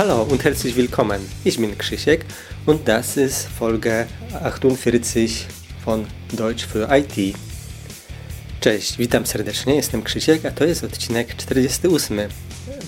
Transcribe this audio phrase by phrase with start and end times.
[0.00, 1.20] Hallo und herzlich willkommen.
[1.44, 2.24] Ich bin Krzysiek
[2.64, 4.06] und das ist Folge
[4.42, 5.46] 48
[5.84, 7.36] von Deutsch für IT.
[8.60, 12.18] Cześć, witam serdecznie, jestem Krzysiek, a to jest odcinek 48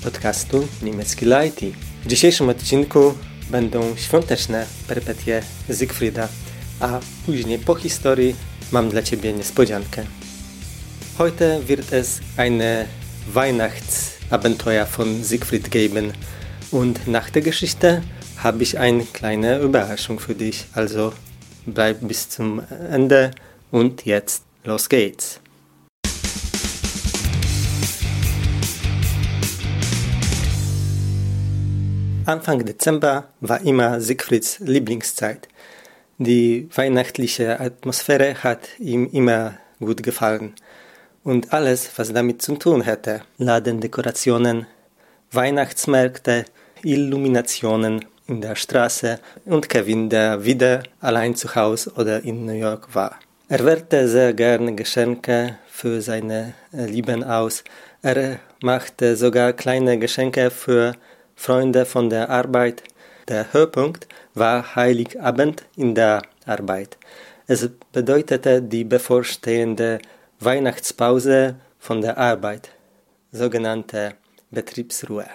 [0.03, 1.61] podcastu Niemiecki dla IT.
[2.05, 3.15] W dzisiejszym odcinku
[3.51, 5.43] będą świąteczne perpetie
[5.79, 6.29] Siegfrieda,
[6.81, 8.37] a później po historii
[8.71, 10.05] mam dla Ciebie niespodziankę.
[11.19, 12.87] Heute wird es eine
[13.35, 16.13] Weihnachtsabenteuer von Siegfried geben
[16.73, 18.03] und nach der Geschichte
[18.39, 20.67] habe ich eine kleine Überraschung für dich.
[20.73, 21.13] Also
[21.67, 23.31] bleib bis zum Ende
[23.71, 25.39] und jetzt los geht's.
[32.25, 35.49] Anfang Dezember war immer Siegfrieds Lieblingszeit.
[36.19, 40.55] Die weihnachtliche Atmosphäre hat ihm immer gut gefallen.
[41.25, 44.67] Und alles, was damit zu tun hätte, Ladendekorationen,
[45.33, 46.45] Weihnachtsmärkte,
[46.85, 52.95] Illuminationen in der Straße und Kevin, der wieder allein zu Hause oder in New York
[52.95, 53.19] war.
[53.49, 57.65] Er wählte sehr gerne Geschenke für seine Lieben aus.
[58.03, 60.95] Er machte sogar kleine Geschenke für
[61.37, 62.83] Freunde von der Arbeit.
[63.29, 66.97] Der Höhepunkt war Heiligabend in der Arbeit.
[67.47, 69.99] Es bedeutete die bevorstehende
[70.41, 72.71] Weihnachtspause von der Arbeit,
[73.33, 74.15] sogenannte
[74.51, 75.27] Betriebsruhe.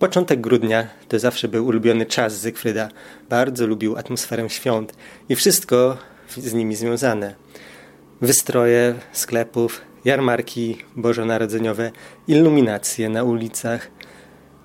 [0.00, 2.88] Początek grudnia to zawsze był ulubiony czas Zygfryda.
[3.28, 4.94] Bardzo lubił atmosferę świąt
[5.28, 5.96] i wszystko
[6.28, 7.34] z nimi związane.
[8.20, 11.90] Wystroje sklepów, jarmarki bożonarodzeniowe,
[12.28, 13.90] iluminacje na ulicach–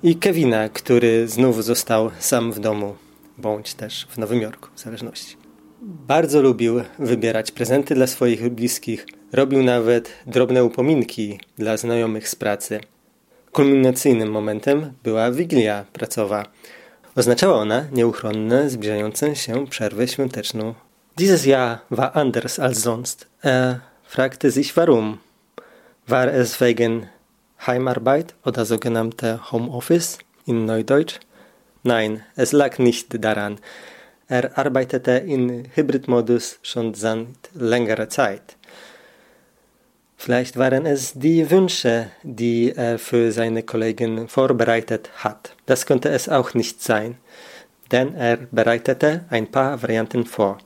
[0.05, 2.95] i Kevina, który znów został sam w domu,
[3.37, 5.37] bądź też w Nowym Jorku, w zależności.
[5.81, 12.79] Bardzo lubił wybierać prezenty dla swoich bliskich, robił nawet drobne upominki dla znajomych z pracy.
[13.55, 16.45] Kulminacyjnym momentem była Wigilia pracowa.
[17.15, 20.73] Oznaczała ona nieuchronne, zbliżającą się przerwę świąteczną.
[21.17, 23.27] Dieses Jahr war anders als sonst.
[23.43, 25.17] Er fragte sich warum.
[26.07, 27.07] War es wegen
[27.57, 31.19] Heimarbeit oder sogenannte Homeoffice in Neudeutsch?
[31.83, 33.57] Nein, es lag nicht daran.
[34.27, 38.54] Er arbeitete in Hybridmodus schon seit längerer Zeit.
[40.25, 45.55] Vielleicht waren es die Wünsche, die er für seine Kollegen vorbereitet hat.
[45.67, 47.19] Das konnte es auch nicht sein,
[47.91, 50.57] denn er bereitete ein paar Varianten vor.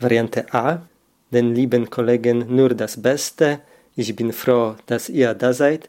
[0.00, 0.88] Variante A,
[1.30, 3.60] den lieben Kollegen nur das Beste,
[3.94, 5.88] ich bin froh, dass ihr da seid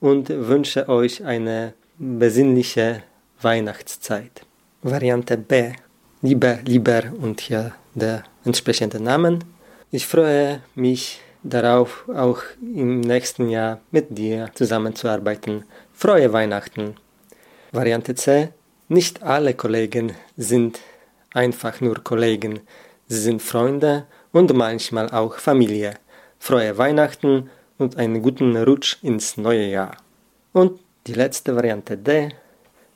[0.00, 3.04] und wünsche euch eine besinnliche
[3.42, 4.44] Weihnachtszeit.
[4.82, 5.74] Variante B.
[6.20, 9.44] Lieber, lieber und hier der entsprechende Namen.
[9.92, 15.64] Ich freue mich darauf, auch im nächsten Jahr mit dir zusammenzuarbeiten.
[15.92, 16.96] Frohe Weihnachten.
[17.70, 18.48] Variante C.
[18.88, 20.80] Nicht alle Kollegen sind
[21.32, 22.60] einfach nur Kollegen.
[23.06, 25.94] Sie sind Freunde und manchmal auch Familie.
[26.38, 29.96] Frohe Weihnachten und einen guten Rutsch ins neue Jahr.
[30.52, 32.30] Und die letzte Variante D.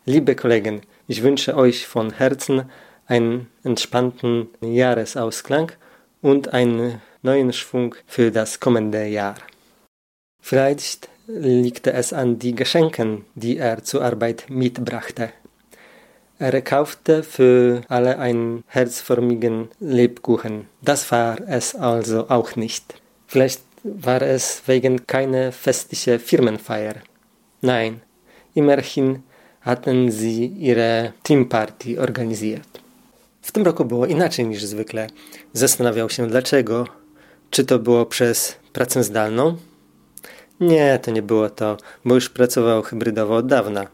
[0.05, 2.71] Liebe Kollegen, ich wünsche euch von Herzen
[3.07, 5.73] einen entspannten Jahresausklang
[6.23, 9.37] und einen neuen Schwung für das kommende Jahr.
[10.41, 15.31] Vielleicht liegt es an die Geschenken, die er zur Arbeit mitbrachte.
[16.39, 20.69] Er kaufte für alle einen herzförmigen Lebkuchen.
[20.83, 22.95] Das war es also auch nicht.
[23.27, 26.95] Vielleicht war es wegen keine festliche Firmenfeier.
[27.61, 28.03] Nein,
[28.55, 29.25] immerhin
[29.63, 32.69] hatten sie ihre Teamparty organisiert.
[33.43, 35.07] W tym roku było inaczej niż zwykle.
[35.53, 36.87] Zastanawiał się dlaczego.
[37.51, 39.57] Czy to było przez pracę zdalną?
[40.61, 43.87] Nie, to nie było to, bo już pracował hybrydowo od dawna.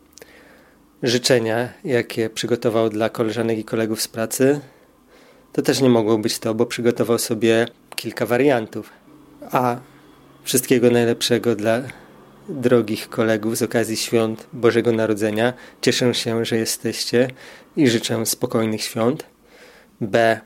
[1.03, 4.61] Życzenia, jakie przygotował dla koleżanek i kolegów z pracy,
[5.53, 8.91] to też nie mogło być to, bo przygotował sobie kilka wariantów.
[9.53, 9.77] A
[10.45, 11.83] wszystkiego najlepszego dla
[12.49, 15.53] drogich kolegów z okazji świąt Bożego Narodzenia.
[15.83, 17.31] Cieszę się, że jesteście
[17.77, 19.27] i życzę spokojnych świąt.
[20.01, 20.41] B.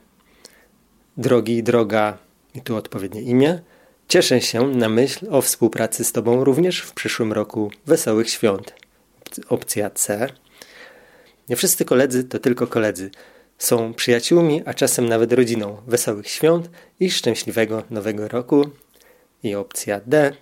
[1.16, 2.18] Drogi i droga,
[2.58, 3.60] i tu odpowiednie imię.
[4.08, 7.70] Cieszę się na myśl o współpracy z Tobą również w przyszłym roku.
[7.86, 8.74] Wesołych świąt.
[9.48, 10.28] Opcja C.
[11.48, 13.10] Nie wszyscy koledzy to tylko koledzy.
[13.58, 15.76] Są przyjaciółmi, a czasem nawet rodziną.
[15.86, 16.70] Wesołych świąt
[17.00, 18.70] i szczęśliwego nowego roku.
[19.42, 20.32] I opcja D.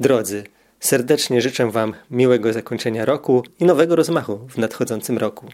[0.00, 0.44] Drodzy,
[0.80, 5.46] serdecznie życzę Wam miłego zakończenia roku i nowego rozmachu w nadchodzącym roku.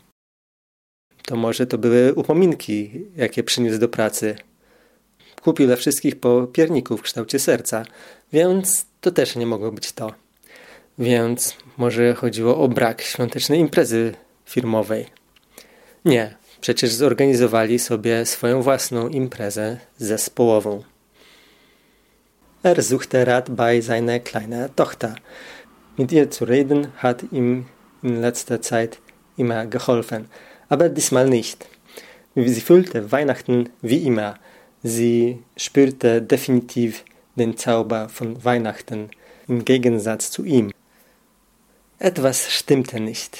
[1.27, 4.37] To może to były upominki, jakie przyniósł do pracy.
[5.49, 7.85] Kupił dla wszystkich po pierniku w kształcie serca,
[8.33, 10.13] więc to też nie mogło być to.
[10.99, 14.15] Więc Może chodziło o brak świątecznej imprezy
[14.45, 15.07] firmowej.
[16.05, 20.83] Nie, przecież zorganizowali sobie swoją własną imprezę zespołową.
[22.63, 25.15] Er suchte Rat bei seiner kleinen Tochter.
[25.99, 27.65] Mit ihr zu reden hat ihm
[28.03, 28.99] in letzter Zeit
[29.39, 30.29] immer geholfen,
[30.69, 31.67] aber diesmal nicht.
[32.37, 34.35] Sie fühlte Weihnachten wie immer.
[34.83, 37.05] Sie spürte definitiv
[37.35, 39.11] den Zauber von Weihnachten
[39.49, 40.73] im Gegensatz zu ihm.
[41.99, 43.39] Etwas stimmte nicht,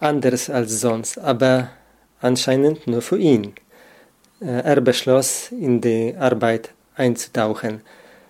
[0.00, 1.70] anders als sonst, aber
[2.20, 3.54] anscheinend nur für ihn.
[4.40, 7.82] Er beschloss, in die Arbeit einzutauchen.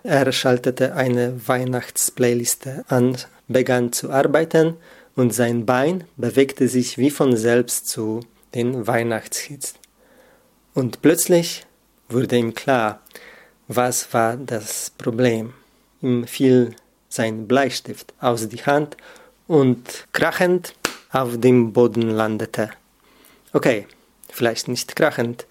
[0.03, 3.17] Er schaltete eine Weihnachtsplayliste an,
[3.47, 4.75] begann zu arbeiten
[5.15, 8.19] und sein Bein bewegte sich wie von selbst zu
[8.53, 9.73] den Weihnachtshits.
[10.75, 11.65] Und plötzlich
[12.09, 13.01] wurde ihm klar,
[13.67, 15.53] was war das Problem.
[16.01, 16.75] Ihm fiel
[17.09, 18.97] sein Bleistift aus die Hand
[19.47, 20.73] und krachend
[21.11, 22.69] auf dem Boden landete.
[23.53, 23.87] Okay,
[24.29, 25.45] vielleicht nicht krachend,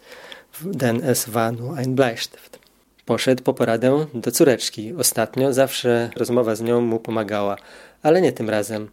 [0.61, 2.59] denn es war nur ein Bleistift.
[3.07, 4.95] Poszedł po poradę do córeczki.
[4.95, 7.57] Ostatnio zawsze rozmowa z nią mu pomagała,
[8.03, 8.91] ale nie tym razem.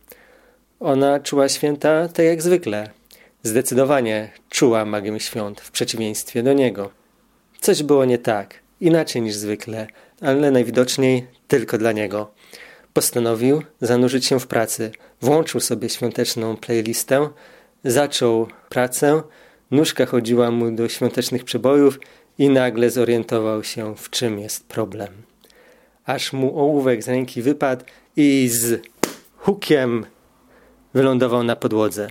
[0.80, 2.90] Ona czuła święta tak jak zwykle.
[3.44, 6.99] Zdecydowanie czuła magię świąt, w przeciwieństwie do niego.
[7.62, 9.88] Coś było nie tak, inaczej niż zwykle,
[10.22, 12.32] ale najwidoczniej tylko dla niego.
[12.94, 14.92] Postanowił zanurzyć się w pracy.
[15.22, 17.30] Włączył sobie świąteczną playlistę,
[17.84, 19.22] zaczął pracę,
[19.72, 22.00] nóżka chodziła mu do świątecznych przebojów
[22.38, 25.10] i nagle zorientował się, w czym jest problem.
[26.06, 27.86] Aż mu ołówek z ręki wypadł
[28.16, 28.82] i z
[29.38, 30.06] hukiem
[30.94, 32.10] wylądował na podłodze.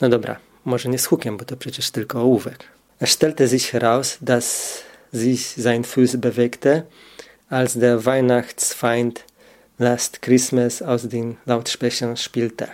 [0.00, 2.64] No dobra, może nie z hukiem, bo to przecież tylko ołówek.
[3.02, 6.86] Er stellte sich heraus, dass sich sein Fuß bewegte,
[7.48, 9.24] als der Weihnachtsfeind
[9.76, 12.68] Last Christmas aus den Lautsprechern spielte.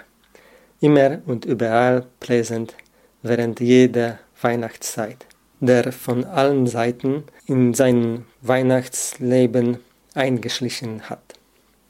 [0.83, 2.75] Immer und überall präsent
[3.23, 5.25] während jeder Weihnachtszeit,
[5.61, 9.79] der von allen Seiten in sein Weihnachtsleben
[10.13, 11.25] eingeschlichen hat.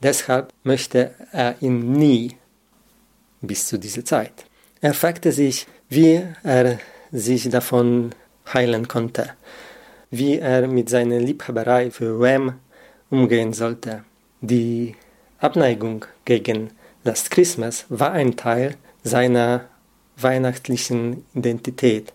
[0.00, 2.36] Deshalb möchte er ihn nie
[3.40, 4.46] bis zu dieser Zeit.
[4.80, 6.78] Er fragte sich, wie er
[7.10, 8.12] sich davon
[8.54, 9.30] heilen konnte,
[10.10, 12.54] wie er mit seiner Liebhaberei für Wham
[13.10, 14.04] umgehen sollte.
[14.40, 14.94] Die
[15.38, 16.70] Abneigung gegen
[17.04, 19.64] Last Christmas war ein Teil seiner
[20.16, 22.12] weihnachtlichen Identität.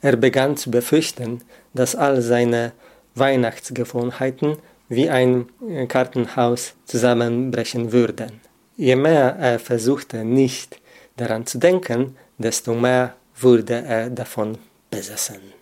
[0.00, 1.42] Er begann zu befürchten,
[1.74, 2.72] dass all seine
[3.14, 4.56] Weihnachtsgewohnheiten
[4.88, 5.46] wie ein
[5.88, 8.40] Kartenhaus zusammenbrechen würden.
[8.76, 10.80] Je mehr er versuchte, nicht
[11.16, 14.58] daran zu denken, desto mehr wurde er davon
[14.90, 15.61] besessen.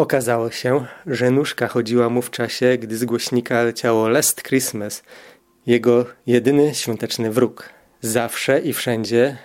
[0.00, 5.02] Okazało się, że nóżka chodziła mu w czasie, gdy z głośnika leciało Last Christmas–
[5.66, 7.68] jego jedyny świąteczny wróg.
[8.00, 9.38] Zawsze i wszędzie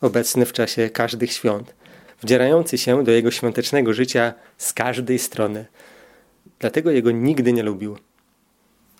[0.00, 1.74] obecny w czasie każdych świąt,
[2.20, 5.66] wdzierający się do jego świątecznego życia z każdej strony.
[6.58, 7.98] Dlatego jego nigdy nie lubił.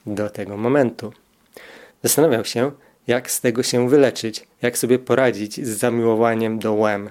[0.07, 1.13] Do tego momentu.
[2.03, 2.73] Zastanawiał się,
[3.07, 7.11] jak z tego się wyleczyć, jak sobie poradzić z zamiłowaniem do Wham.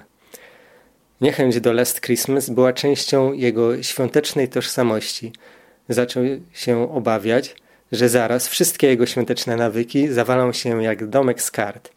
[1.24, 5.32] Niechęć do Last Christmas była częścią jego świątecznej tożsamości.
[5.88, 6.22] Zaczął
[6.52, 7.56] się obawiać,
[7.92, 11.90] że zaraz wszystkie jego świąteczne nawyki zawalą się jak domek z kart.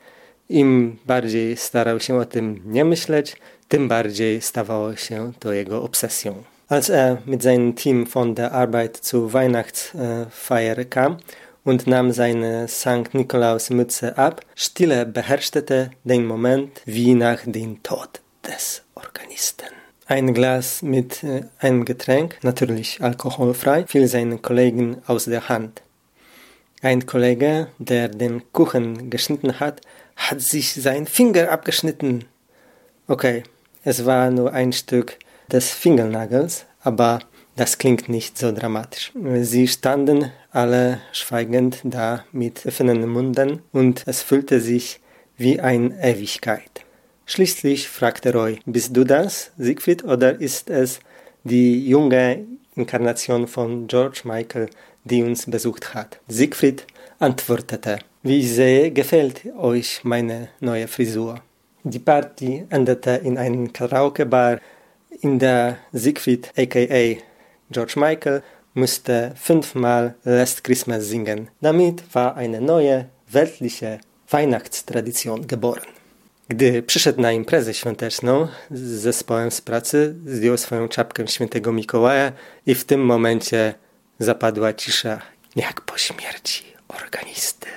[0.49, 3.35] Im bardziej starał się o tym nie myśleć,
[3.67, 6.43] tym bardziej stawało się to jego obsesją.
[6.69, 11.17] Als er mit seinem Team von der Arbeit zur Weihnachtsfeier kam
[11.65, 13.13] und nahm seine St.
[13.13, 18.86] Nikolaus Mütze ab, Stille beherrschte den Moment wie nach dem Tod des
[19.37, 19.67] Organisten.
[20.07, 21.23] Ein Glas mit
[21.59, 25.83] einem Getränk, natürlich alkoholfrei, fiel seinen Kollegen aus der Hand.
[26.81, 29.81] Ein Kollege, der den Kuchen geschnitten hat,
[30.15, 32.25] hat sich seinen Finger abgeschnitten.
[33.07, 33.43] Okay,
[33.83, 35.19] es war nur ein Stück
[35.51, 37.19] des Fingernagels, aber
[37.55, 39.11] das klingt nicht so dramatisch.
[39.41, 44.99] Sie standen alle schweigend da mit offenen Munden und es fühlte sich
[45.37, 46.86] wie eine Ewigkeit.
[47.29, 51.01] Schließlich fragte Roy, bist du das, Siegfried, oder ist es
[51.43, 54.69] die junge Inkarnation von George Michael,
[55.03, 56.21] die uns besucht hat.
[56.29, 56.87] Siegfried
[57.19, 61.41] antwortete, wie ich sehe, gefällt euch meine neue Frisur.
[61.83, 64.61] Die Party endete in einem Karaoke-Bar,
[65.19, 67.17] in der Siegfried aka
[67.69, 68.41] George Michael
[68.73, 71.49] musste fünfmal Last Christmas singen.
[71.59, 75.96] Damit war eine neue, weltliche Weihnachtstradition geboren.
[76.49, 82.31] Gdy przyszedł na imprezę świąteczną z zespołem z pracy, zdjął swoją czapkę świętego Mikołaja
[82.65, 83.73] i w tym momencie
[84.19, 85.21] zapadła cisza,
[85.55, 87.67] jak po śmierci organisty.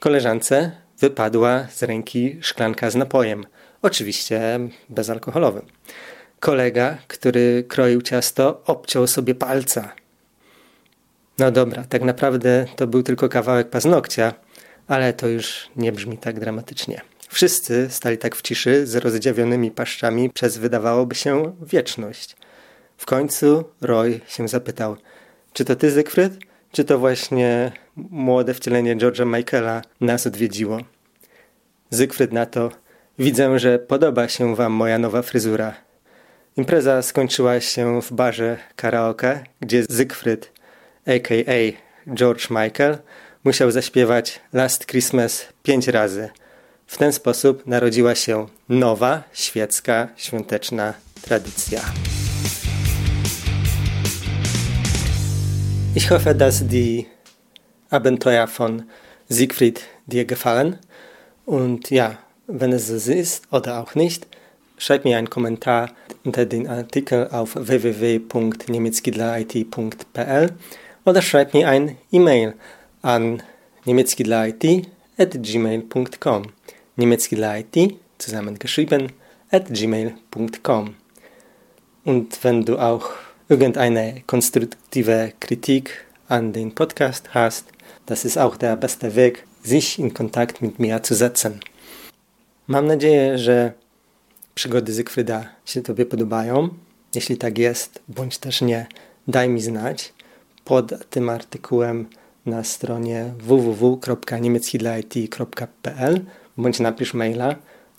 [0.00, 3.46] Koleżance wypadła z ręki szklanka z napojem.
[3.82, 5.66] Oczywiście bezalkoholowym.
[6.40, 9.92] Kolega, który kroił ciasto, obciął sobie palca.
[11.38, 14.34] No dobra, tak naprawdę to był tylko kawałek paznokcia,
[14.88, 17.00] ale to już nie brzmi tak dramatycznie.
[17.28, 22.36] Wszyscy stali tak w ciszy z rozdziawionymi paszczami przez wydawałoby się wieczność.
[22.96, 24.96] W końcu Roy się zapytał:
[25.52, 26.32] Czy to ty, Zygfryd?
[26.72, 30.78] Czy to właśnie młode wcielenie George'a Michaela nas odwiedziło?
[31.90, 32.70] Zygfryd na to:
[33.18, 35.74] Widzę, że podoba się wam moja nowa fryzura.
[36.56, 40.52] Impreza skończyła się w barze karaoke, gdzie Zygfryd,
[41.06, 41.72] a.k.a.
[42.14, 42.98] George Michael,
[43.44, 46.28] musiał zaśpiewać Last Christmas pięć razy.
[46.86, 51.80] W ten sposób narodziła się nowa, świecka, świąteczna tradycja.
[55.96, 57.04] Ich hoffe, dass die
[57.90, 58.82] Abenteuer von
[59.30, 60.76] Siegfried dir gefallen.
[61.46, 64.26] Und ja, wenn es so ist oder auch nicht,
[64.78, 65.90] schreib mir einen Kommentar
[66.24, 70.50] unter den Artikel auf www.niemieckidleit.pl
[71.04, 72.54] oder schreib mir ein E-Mail
[73.02, 73.42] an
[73.84, 76.42] niemieckidleit.gmail.com
[76.96, 77.76] niemieckidleit
[78.18, 79.12] zusammengeschrieben
[79.50, 80.94] at gmail.com
[82.04, 83.10] Und wenn du auch
[83.48, 87.66] irgendeine konstruktive Kritik an den Podcast hast,
[88.06, 91.60] das ist auch der beste Weg, sich in Kontakt mit mir zu setzen.
[92.66, 93.72] Mam nadzieję, że
[94.54, 96.68] przygody Zygfryda się Tobie podobają.
[97.14, 98.86] Jeśli tak jest, bądź też nie,
[99.28, 100.12] daj mi znać
[100.64, 102.06] pod tym artykułem
[102.46, 106.20] na stronie www.niemieckidlaIT.pl
[106.56, 107.56] bądź napisz maila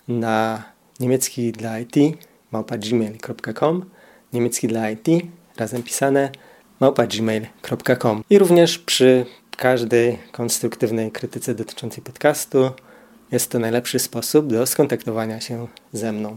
[0.08, 0.62] na
[1.00, 1.96] niemiecki dla IT
[2.52, 3.84] małpa.gmail.com
[4.32, 5.06] niemiecki dla IT
[5.56, 6.30] razem pisane
[6.80, 12.70] małpa.gmail.com i również przy każdej konstruktywnej krytyce dotyczącej podcastu
[13.32, 16.36] jest to najlepszy sposób do skontaktowania się ze mną.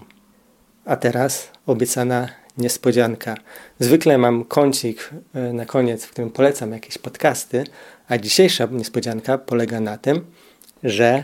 [0.85, 3.35] A teraz obiecana niespodzianka.
[3.79, 7.63] Zwykle mam kącik e, na koniec, w którym polecam jakieś podcasty,
[8.07, 10.25] a dzisiejsza niespodzianka polega na tym,
[10.83, 11.23] że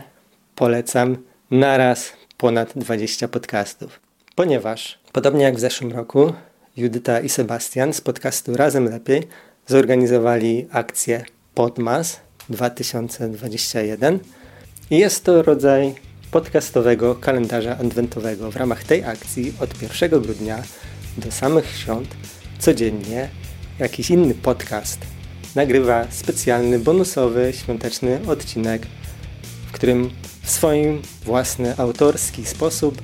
[0.54, 1.16] polecam
[1.50, 4.00] naraz ponad 20 podcastów.
[4.34, 6.32] Ponieważ, podobnie jak w zeszłym roku,
[6.76, 9.22] Judyta i Sebastian z podcastu Razem Lepiej
[9.66, 11.24] zorganizowali akcję
[11.54, 14.18] Podmas 2021
[14.90, 15.94] i jest to rodzaj
[16.30, 18.50] podcastowego kalendarza adwentowego.
[18.50, 20.62] W ramach tej akcji od 1 grudnia
[21.18, 22.08] do samych świąt
[22.58, 23.28] codziennie
[23.78, 25.13] jakiś inny podcast
[25.54, 28.86] nagrywa specjalny, bonusowy, świąteczny odcinek,
[29.66, 30.10] w którym
[30.42, 33.02] w swoim własny, autorski sposób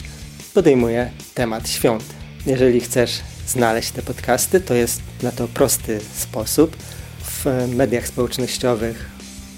[0.55, 2.05] podejmuje temat świąt.
[2.47, 6.77] Jeżeli chcesz znaleźć te podcasty, to jest na to prosty sposób
[7.23, 9.11] w mediach społecznościowych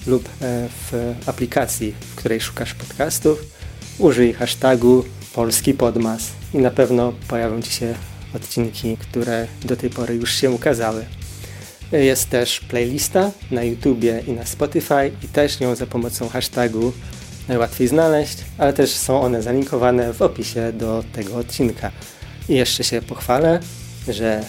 [0.07, 0.31] lub e,
[0.69, 3.45] w aplikacji, w której szukasz podcastów.
[3.99, 7.95] Użyj hashtagu polski podmas i na pewno pojawią Ci się
[8.35, 11.05] odcinki, które do tej pory już się ukazały.
[11.93, 16.93] Jest też playlista na YouTubie i na Spotify i też ją za pomocą hashtagu
[17.49, 21.91] najłatwiej znaleźć, ale też są one zalinkowane w opisie do tego odcinka.
[22.49, 23.61] I jeszcze się pochwalę,
[24.09, 24.45] że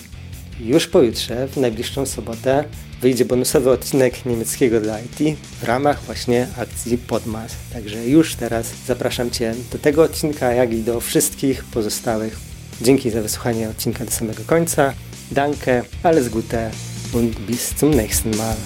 [0.60, 2.64] już pojutrze, w najbliższą sobotę,
[3.02, 7.52] wyjdzie bonusowy odcinek niemieckiego dla IT w ramach właśnie akcji Podmas.
[7.74, 12.40] Także już teraz zapraszam Cię do tego odcinka, jak i do wszystkich pozostałych.
[12.82, 14.94] Dzięki za wysłuchanie odcinka do samego końca.
[15.32, 18.58] Danke, alles Gute und bis zum nächsten Mal.